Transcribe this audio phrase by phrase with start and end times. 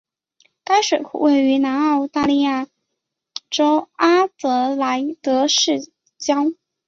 [0.63, 2.65] 该水库位于南澳大利亚
[3.51, 5.79] 州阿德莱德市
[6.17, 6.53] 郊。